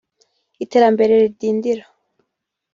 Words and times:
iterambere 0.63 1.13
ridindira 1.23 1.83